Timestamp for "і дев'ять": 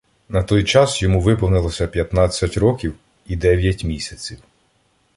3.25-3.83